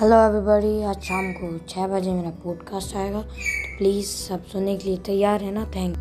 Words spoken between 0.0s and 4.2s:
Hello everybody आज शाम को छः बजे मेरा पॉडकास्ट आएगा। तो प्लीज़